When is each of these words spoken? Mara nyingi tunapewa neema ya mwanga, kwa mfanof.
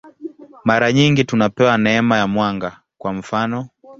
Mara 0.65 0.93
nyingi 0.93 1.23
tunapewa 1.23 1.77
neema 1.77 2.17
ya 2.17 2.27
mwanga, 2.27 2.79
kwa 2.97 3.13
mfanof. 3.13 3.67